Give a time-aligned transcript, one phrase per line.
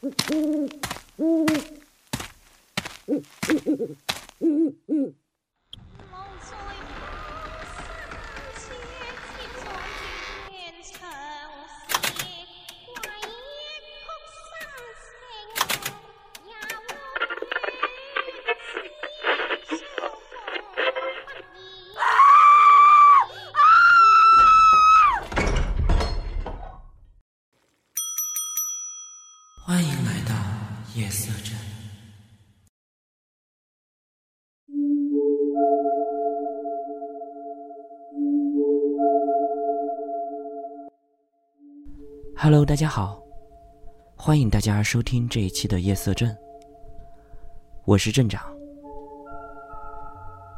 [0.00, 0.10] 欢
[42.42, 43.22] Hello，大家好，
[44.16, 46.34] 欢迎大家收听这一期的夜色镇。
[47.84, 48.42] 我是镇长。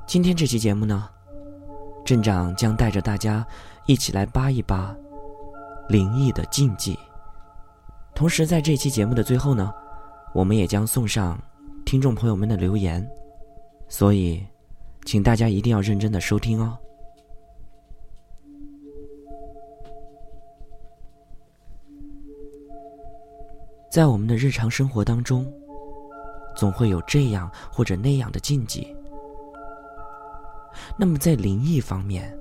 [0.07, 1.11] 今天这期节目呢，
[2.05, 3.45] 镇长将带着大家
[3.87, 4.97] 一起来扒一扒
[5.89, 6.97] 灵异的禁忌。
[8.15, 9.75] 同时，在这期节目的最后呢，
[10.33, 11.37] 我们也将送上
[11.85, 13.05] 听众朋友们的留言，
[13.89, 14.47] 所以，
[15.05, 16.79] 请大家一定要认真的收听哦。
[23.93, 25.47] 在我们的日常生活当中，
[26.57, 28.97] 总会有这样或者那样的禁忌。
[30.97, 32.35] 那么，在灵异方面，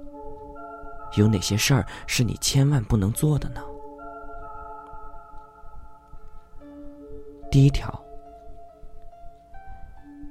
[1.17, 3.61] 有哪些事儿是你千万不能做的呢？
[7.51, 8.01] 第一条，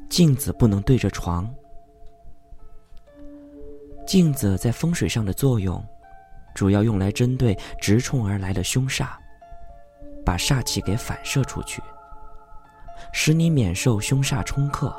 [0.09, 1.47] 镜子不能对着床。
[4.07, 5.87] 镜子在风水上的作用，
[6.55, 9.11] 主要用来针对直冲而来的凶煞，
[10.31, 11.83] 把煞气给反射出去，
[13.13, 14.95] 使你免受凶煞冲克。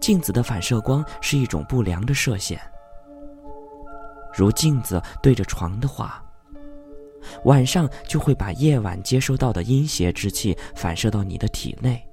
[0.00, 2.60] 镜子的反射光是一种不良的射线，
[4.34, 6.20] 如镜子对着床的话。
[7.44, 12.04] 晚上就会把夜晚接收到的阴邪之气反射到你的体内。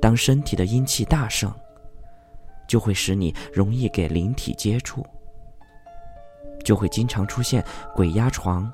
[0.00, 1.54] 当身体的阴气大盛，
[2.66, 5.04] 就会使你容易给灵体接触，
[6.64, 7.62] 就会经常出现
[7.94, 8.72] 鬼压床，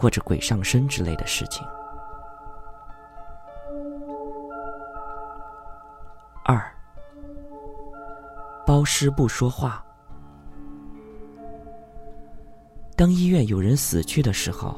[0.00, 1.62] 或者鬼上身之类的事情。
[6.42, 6.58] 二，
[8.66, 9.84] 包尸不说话。
[12.96, 14.74] 当医院有人死去的时候，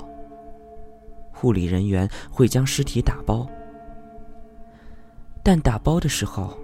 [1.32, 3.46] 护理人员会将尸体打包，
[5.40, 6.58] 但打包的时候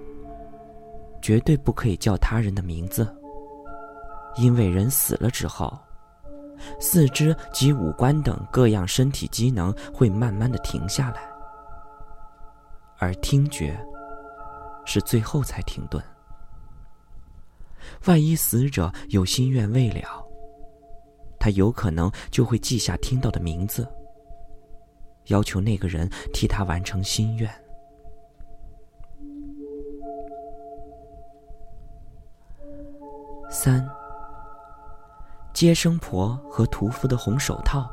[1.23, 3.07] 绝对不可以叫他人的名字，
[4.37, 5.79] 因为人死了之后，
[6.81, 11.23] 四肢及五官等各样身体机能会慢慢的停下来，
[12.99, 13.79] 而听觉
[14.85, 16.03] 是最后才停顿。
[18.07, 20.25] 万一死者有心愿未了。
[21.41, 23.89] 他有可能就会记下听到的名字，
[25.27, 27.49] 要求那个人替他完成心愿。
[33.49, 33.89] 三，
[35.53, 37.91] 接生婆和屠夫的红手套。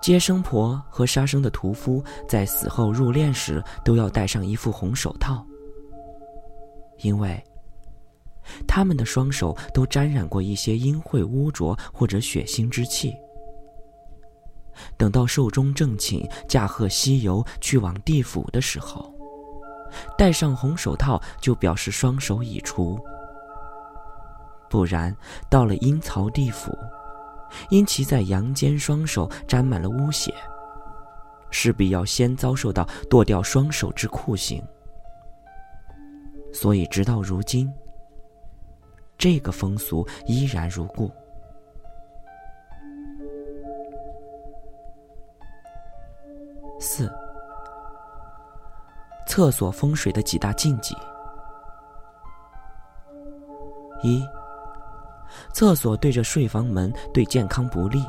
[0.00, 5.44] 接生婆和杀生的屠夫在死后入殓时都要戴上一副红手套，
[6.98, 7.42] 因为。
[8.68, 13.14] 他们的双手都沾染过一些阴秽污浊或者血腥之气。
[14.98, 19.10] 等到寿终正寝、驾鹤西游去往地府的时候，
[20.18, 23.02] 戴上红手套就表示双手已除。
[24.68, 25.16] 不然，
[25.48, 26.76] 到了阴曹地府，
[27.70, 30.34] 因其在阳间双手沾满了污血，
[31.50, 34.62] 势必要先遭受到剁掉双手之酷刑。
[36.52, 37.72] 所以，直到如今。
[39.16, 41.10] 这个风俗依然如故。
[46.80, 47.10] 四，
[49.26, 50.94] 厕所风水的几大禁忌：
[54.02, 54.22] 一，
[55.52, 58.04] 厕所对着睡房门对健康不利，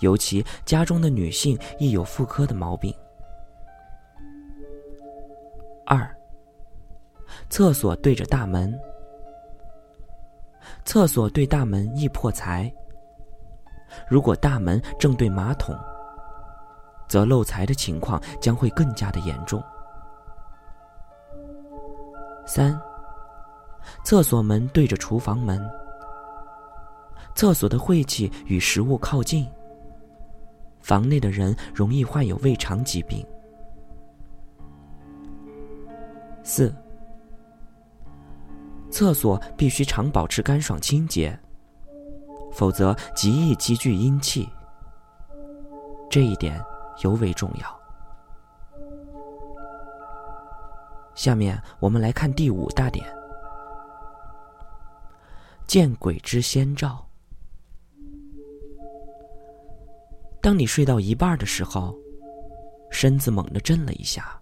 [0.00, 2.94] 尤其家中的女性易有妇科的毛病。
[5.86, 6.08] 二，
[7.50, 8.78] 厕所对着大门。
[10.84, 12.72] 厕所对大门易破财。
[14.08, 15.76] 如果大门正对马桶，
[17.08, 19.62] 则漏财的情况将会更加的严重。
[22.46, 22.78] 三，
[24.04, 25.60] 厕所门对着厨房门，
[27.34, 29.46] 厕所的晦气与食物靠近，
[30.80, 33.26] 房内的人容易患有胃肠疾病。
[36.42, 36.74] 四。
[38.90, 41.36] 厕所必须常保持干爽清洁，
[42.52, 44.48] 否则极易积聚阴气。
[46.08, 46.64] 这一点
[47.02, 47.80] 尤为重要。
[51.16, 53.04] 下面我们来看第五大点：
[55.66, 57.04] 见鬼之先兆。
[60.44, 61.96] 当你睡到一半的时候，
[62.90, 64.38] 身子猛地震了一下。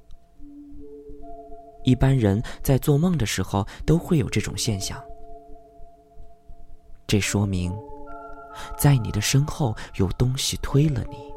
[1.84, 5.00] 一般人在做梦的时候都会有这种现象，
[7.06, 7.72] 这说明
[8.76, 11.32] 在你的身后有东西推了你。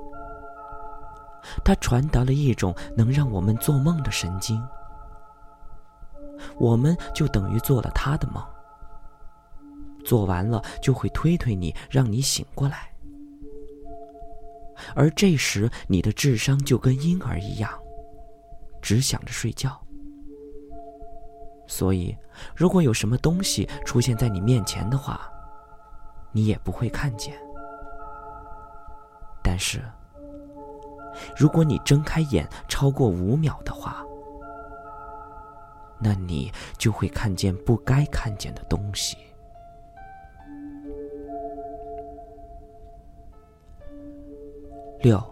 [1.63, 4.59] 它传达了一种能让我们做梦的神经，
[6.57, 8.43] 我们就等于做了他的梦。
[10.03, 12.94] 做完了就会推推你，让你醒过来。
[14.95, 17.71] 而这时你的智商就跟婴儿一样，
[18.81, 19.79] 只想着睡觉。
[21.67, 22.15] 所以，
[22.55, 25.27] 如果有什么东西出现在你面前的话，
[26.31, 27.35] 你也不会看见。
[29.41, 29.83] 但是，
[31.35, 34.05] 如果你睁开眼超过五秒的话，
[35.97, 39.17] 那你就会看见不该看见的东西。
[45.05, 45.23] 六，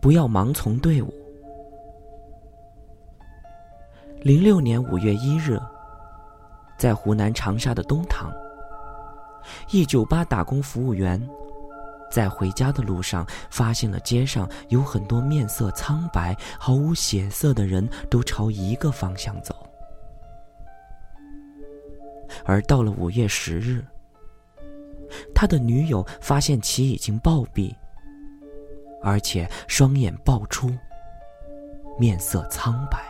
[0.00, 1.14] 不要盲从队伍。
[4.22, 5.56] 零六年五月一日，
[6.76, 8.32] 在湖南长沙的东塘，
[9.70, 11.24] 一酒吧打工服务员
[12.10, 19.54] 在回家的路上，发现了街上有很多面色苍白、毫无血色的人，都朝一个方向走。
[22.44, 23.84] 而到了五月十日，
[25.32, 27.72] 他的女友发现其已经暴毙，
[29.04, 30.70] 而且双眼爆出，
[31.98, 33.04] 面色苍白。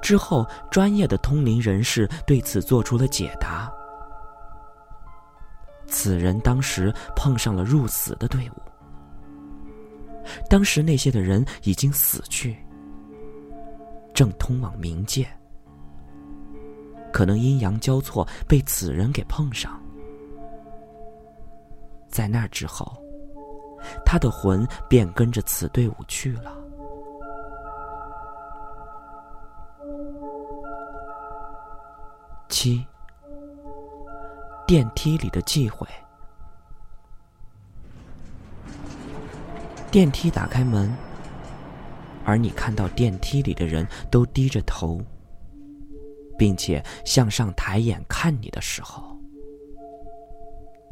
[0.00, 3.72] 之后，专业的通灵人士对此做出了解答：
[5.86, 8.62] 此人当时碰上了入死的队伍，
[10.48, 12.56] 当时那些的人已经死去，
[14.14, 15.26] 正通往冥界，
[17.12, 19.80] 可能阴阳交错被此人给碰上，
[22.08, 23.01] 在那之后，
[24.04, 26.56] 他的魂便跟着此队伍去了。
[32.48, 32.86] 七，
[34.66, 35.86] 电梯里的忌讳。
[39.90, 40.94] 电梯打开门，
[42.24, 45.00] 而你看到电梯里的人都低着头，
[46.38, 49.18] 并且向上抬眼看你的时候，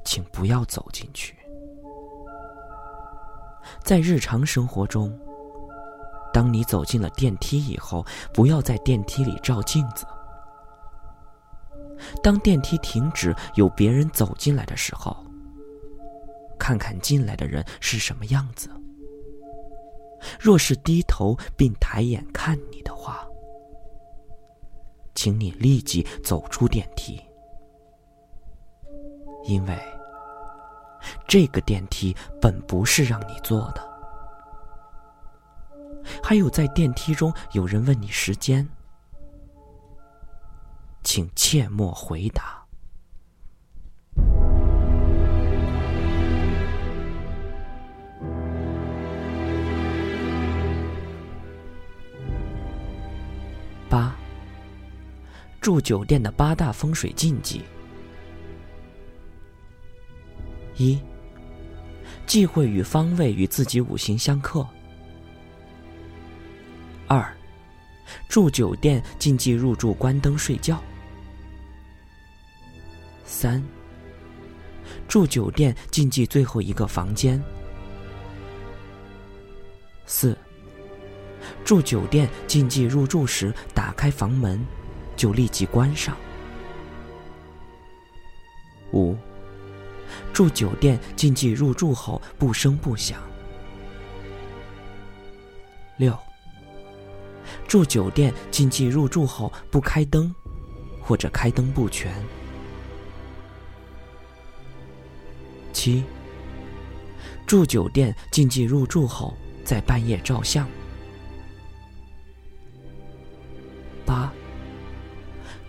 [0.05, 1.35] 请不要走进去。
[3.83, 5.17] 在日常生活中，
[6.33, 10.07] 当你走进了电梯以后，不要在电梯里照镜子。
[12.23, 15.17] 当电梯停止，有别人走进来的时候，
[16.59, 18.71] 看看进来的人是什么样子。
[20.39, 23.27] 若是低头并抬眼看你的话，
[25.15, 27.21] 请你立即走出电梯，
[29.45, 29.79] 因为
[31.31, 33.89] 这个电梯本不是让你坐的。
[36.21, 38.69] 还有，在电梯中有人问你时间。
[41.05, 42.67] 请切莫回答。
[53.89, 54.17] 八，
[55.61, 57.63] 住酒店的八大风水禁忌：
[60.77, 61.01] 一，
[62.31, 64.65] 忌讳与方位与自己五行相克；
[67.09, 67.29] 二，
[68.29, 70.81] 住酒店禁忌入住关灯睡觉。
[73.25, 73.61] 三，
[75.09, 77.43] 住酒店禁忌最后一个房间。
[80.07, 80.39] 四，
[81.65, 84.65] 住酒店禁忌入住时打开房门
[85.17, 86.17] 就立即关上。
[88.93, 89.17] 五，
[90.33, 93.21] 住酒店禁忌入住后不声不响。
[95.99, 96.17] 六，
[97.69, 100.35] 住酒店禁忌入住后不开灯，
[101.03, 102.11] 或者开灯不全。
[105.73, 106.03] 七，
[107.47, 110.67] 住酒店禁忌入住后在半夜照相。
[114.07, 114.33] 八，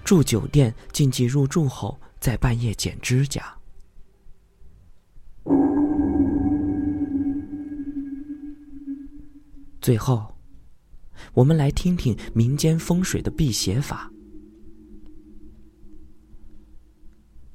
[0.06, 3.54] 住酒店禁忌入住后在半夜剪指甲。
[9.82, 10.36] 最后，
[11.34, 14.12] 我们来听听民间风水的辟邪法。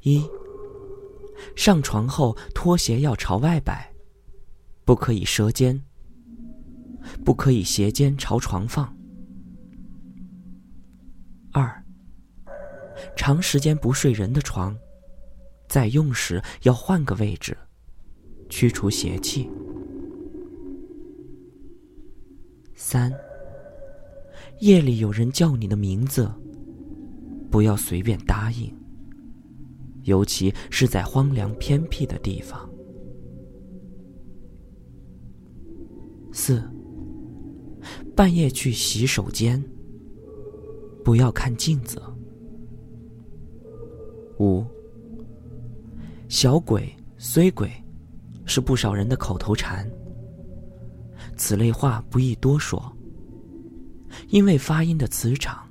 [0.03, 0.25] 一，
[1.55, 3.93] 上床后拖鞋要朝外摆，
[4.85, 5.81] 不可以舌尖，
[7.25, 8.93] 不可以斜肩朝床放。
[11.53, 11.85] 二，
[13.15, 14.77] 长时间不睡人的床，
[15.69, 17.57] 在用时要换个位置，
[18.49, 19.49] 驱除邪气。
[22.79, 23.11] 三，
[24.61, 26.31] 夜里有人叫你的名字，
[27.51, 28.71] 不要随便答应，
[30.03, 32.69] 尤其是在荒凉偏僻的地方。
[36.31, 36.63] 四，
[38.15, 39.65] 半夜去洗手间，
[41.03, 42.01] 不要看镜子。
[44.39, 44.63] 五，
[46.29, 47.73] 小鬼、虽鬼，
[48.45, 49.91] 是不少人的口头禅。
[51.37, 52.95] 此类话不宜多说，
[54.29, 55.69] 因为发音的磁场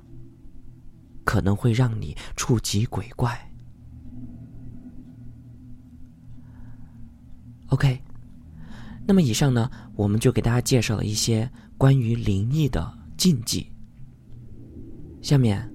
[1.24, 3.38] 可能会让你触及鬼怪。
[7.68, 8.00] OK，
[9.04, 13.66] 那么以上呢，我们就给大家介绍了一些关于灵异的禁忌。
[15.20, 15.68] 下面，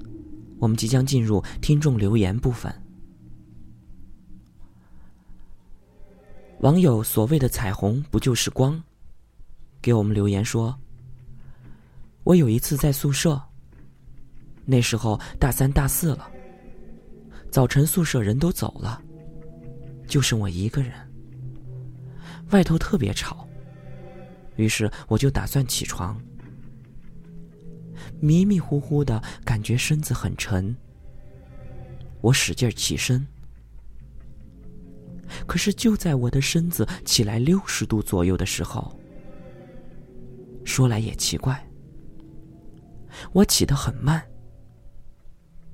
[0.57, 2.73] 我们即将进入听众留言部分。
[6.61, 8.81] 网友所谓的彩虹，不就是光？
[9.81, 10.77] 给我们留言说
[12.23, 13.41] ：“我有一次在宿舍，
[14.63, 16.29] 那时候大三大四了。
[17.49, 19.01] 早晨宿舍人都走了，
[20.07, 20.93] 就剩我一个人。
[22.51, 23.47] 外头特别吵，
[24.55, 26.21] 于是我就打算起床。
[28.19, 30.75] 迷迷糊糊的感觉身子很沉，
[32.21, 33.25] 我使劲起身，
[35.47, 38.95] 可是就在我的身子起来六十度左右的时候。”
[40.63, 41.67] 说来也奇怪，
[43.33, 44.21] 我起得很慢，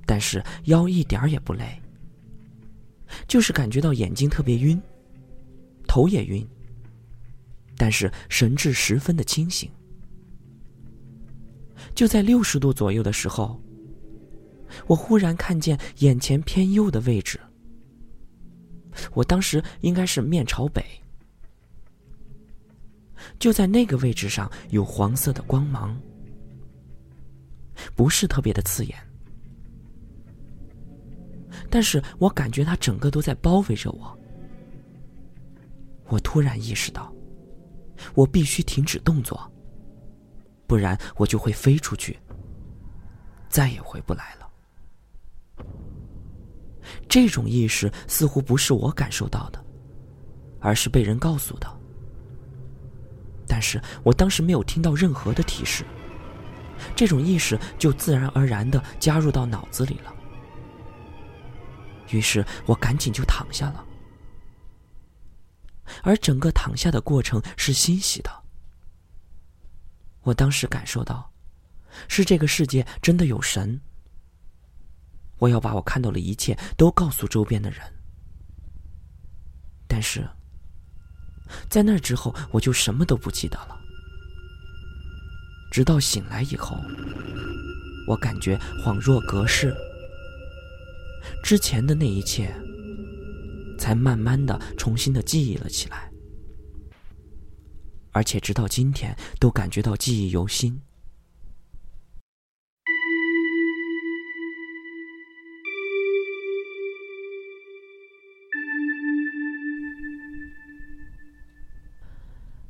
[0.06, 1.82] 但是腰一点儿也不累，
[3.28, 4.82] 就是感觉到眼睛特别晕，
[5.88, 6.48] 头也晕，
[7.76, 9.70] 但是神志十分的清醒。
[11.94, 13.62] 就在六十度左右的时候，
[14.88, 17.40] 我忽然看见眼前偏右的位置，
[19.14, 20.84] 我当时应该是面朝北。
[23.40, 26.00] 就在那个位置上有黄色的光芒，
[27.96, 28.96] 不是特别的刺眼，
[31.70, 34.18] 但是我感觉它整个都在包围着我。
[36.10, 37.14] 我突然意识到，
[38.16, 39.52] 我必须停止动作，
[40.66, 42.18] 不然我就会飞出去，
[43.50, 44.50] 再也回不来了。
[47.10, 49.64] 这种意识似乎不是我感受到的，
[50.60, 51.77] 而是被人告诉的。
[53.58, 55.84] 但是我当时没有听到任何的提示，
[56.96, 60.14] 这种意识就自然而然的加入到脑子里了。
[62.12, 63.84] 于是我赶紧就躺下了，
[66.04, 68.30] 而整个躺下的过程是欣喜的。
[70.22, 71.34] 我当时感受到，
[72.08, 73.82] 是这个世界真的有神。
[75.40, 77.82] 我要把我看到的一切都告诉周边的人，
[79.88, 80.30] 但是。
[81.70, 83.78] 在那之后，我就什么都不记得了。
[85.72, 86.78] 直到醒来以后，
[88.08, 89.76] 我感觉恍若隔世，
[91.44, 92.54] 之前的那一切
[93.78, 96.10] 才慢慢的重新的记忆了起来，
[98.12, 100.82] 而且直到今天都感觉到记忆犹新。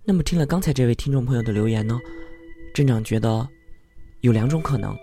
[0.10, 2.00] 那么听了刚才这位听众朋友的留言呢，
[2.74, 3.46] 镇长觉得
[4.22, 4.98] 有两种可能。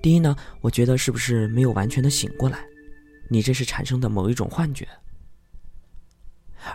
[0.00, 2.64] 第一呢，我觉得是不是没有完全的醒过来，
[3.28, 4.86] 你这是产生的某一种幻觉。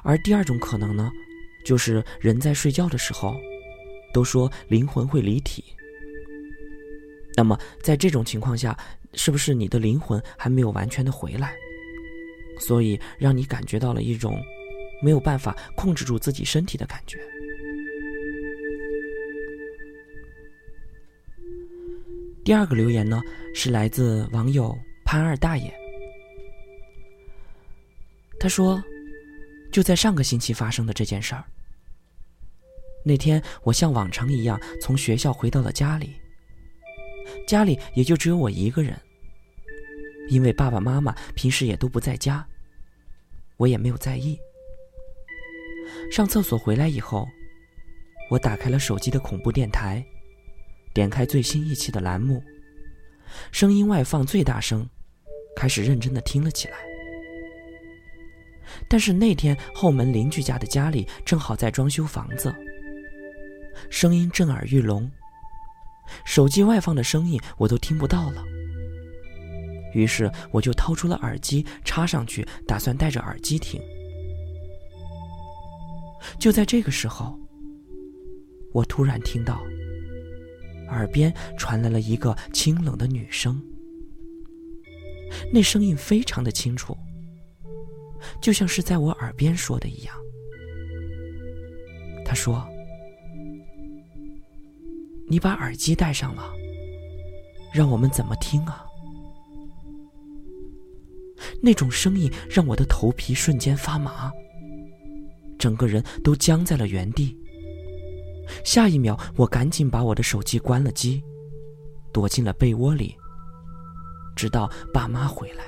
[0.04, 1.10] 而第二种可能呢，
[1.66, 3.34] 就是人在睡觉的时候，
[4.14, 5.64] 都说灵魂会离体。
[7.34, 8.78] 那么在这种情况下，
[9.14, 11.56] 是不是你的灵魂还没有完全的回来，
[12.60, 14.38] 所以让你感觉到了一种
[15.02, 17.20] 没有办法控制住自己身体的感觉？
[22.44, 23.22] 第二个留言呢，
[23.54, 24.74] 是来自网友
[25.04, 25.74] 潘二大爷。
[28.40, 28.82] 他说
[29.72, 31.44] ：“就在上个星期发生的这件事儿。
[33.04, 36.16] 那天我像往常一样从学校回到了家里，
[37.48, 38.98] 家里也就只有我一个人，
[40.30, 42.48] 因为爸爸妈妈平时也都不在家，
[43.58, 44.40] 我也没有在意。
[46.12, 47.28] 上厕所回来以后，
[48.30, 50.04] 我打开了手机的恐怖电台。”
[50.94, 52.42] 点开最新一期的栏目，
[53.52, 54.90] 声音外放最大声，
[55.56, 56.78] 开始认真的听了起来。
[58.90, 62.52] 但是那天后门邻居家的家里正好在装修房子，
[63.92, 65.08] 声音震耳欲聋，
[66.26, 68.44] 手机外放的声音我都听不到了。
[69.94, 73.80] 于是我就掏出了耳机插上去，打算戴着耳机听。
[76.40, 77.38] 就在这个时候，
[78.74, 79.62] 我突然听到
[80.90, 83.62] 耳边传来了一个清冷的女声，
[85.52, 86.96] 那声音非常的清楚。
[88.42, 90.16] 就像是在我耳边说的一样，
[92.26, 92.68] 他说
[95.30, 96.52] ：“你把耳机戴上了，
[97.74, 98.84] 让我们怎么听啊？”
[101.62, 104.32] 那种声音让我的头皮瞬间发麻，
[105.58, 107.38] 整个人都僵在了原地。
[108.64, 111.22] 下一秒，我赶紧把我的手机关了机，
[112.14, 113.16] 躲进了被窝里，
[114.36, 115.66] 直到爸妈回来。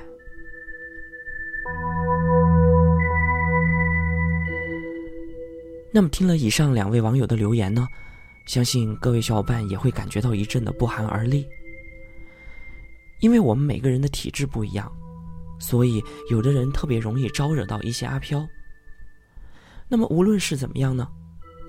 [5.92, 7.88] 那么听了以上两位网友的留言呢，
[8.46, 11.46] 相信各位小伙伴也会感觉到一阵的不寒而栗。
[13.20, 14.90] 因为我们每个人的体质不一样，
[15.60, 18.48] 所以有的人特别容易招惹到一些阿飘。
[19.90, 21.08] 那么无论是怎么样呢，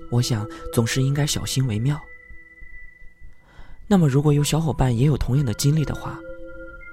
[0.09, 1.99] 我想总是应该小心为妙。
[3.87, 6.17] 那么如果有小伙伴也有同样的经历的话，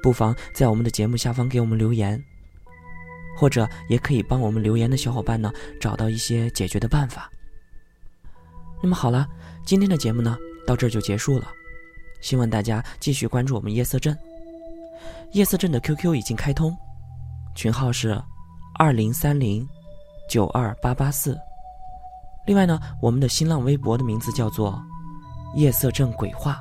[0.03, 2.21] 不妨在我们的节目下方给我们留言。
[3.37, 7.31] 或者也可以帮我们留言的小伙伴呢找到一些解决的办法。
[8.83, 9.29] 那么好了，
[9.65, 11.49] 今天的节目呢到这儿就结束了，
[12.21, 14.19] 希望大家继续关注我们夜色镇。
[15.35, 16.77] 夜色镇的 QQ 已经开通，
[17.55, 18.21] 群号是
[18.77, 19.65] 二零三零
[20.29, 21.39] 九二八八四。
[22.47, 24.83] 另外呢，我们的新浪微博的名字叫做
[25.55, 26.61] 夜色镇鬼话，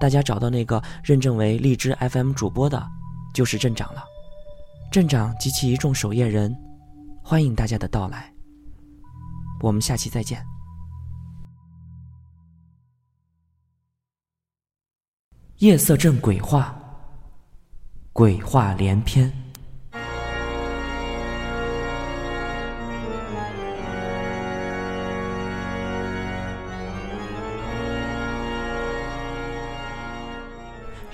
[0.00, 2.84] 大家找到那个认证为荔枝 FM 主播的，
[3.32, 4.04] 就是镇长了。
[4.90, 6.54] 镇长及其一众守夜人，
[7.22, 8.30] 欢迎大家的到来。
[9.60, 10.44] 我们下期再见。
[15.58, 16.76] 夜色镇鬼话，
[18.12, 19.32] 鬼话连篇。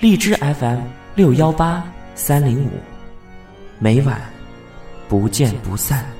[0.01, 0.79] 荔枝 FM
[1.13, 1.83] 六幺八
[2.15, 2.69] 三零五。
[3.79, 4.17] 每晚
[5.09, 6.18] 不见不散。